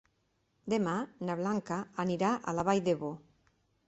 [0.73, 0.95] Demà
[1.29, 3.13] na Blanca anirà a la Vall d'Ebo.